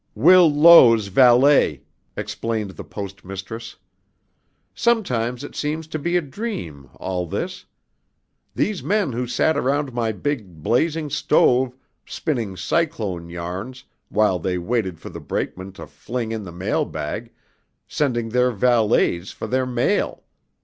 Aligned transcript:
"Will 0.15 0.51
Low's 0.51 1.09
valet," 1.09 1.83
explained 2.17 2.71
the 2.71 2.83
Post 2.83 3.23
Mistress. 3.23 3.75
"Sometimes 4.73 5.43
it 5.43 5.55
seems 5.55 5.85
to 5.89 5.99
be 5.99 6.17
a 6.17 6.21
dream, 6.21 6.89
all 6.95 7.27
this. 7.27 7.67
These 8.55 8.81
men 8.81 9.11
who 9.11 9.27
sat 9.27 9.55
around 9.55 9.93
my 9.93 10.11
big 10.11 10.63
blazing 10.63 11.11
stove 11.11 11.75
spinning 12.03 12.57
cyclone 12.57 13.29
yarns 13.29 13.83
while 14.09 14.39
they 14.39 14.57
waited 14.57 14.99
for 14.99 15.09
the 15.09 15.21
brakeman 15.21 15.71
to 15.73 15.85
fling 15.85 16.31
in 16.31 16.41
the 16.45 16.51
mailbag, 16.51 17.29
sending 17.87 18.29
their 18.29 18.49
valets 18.49 19.29
for 19.29 19.45
their 19.45 19.67
mail! 19.67 20.23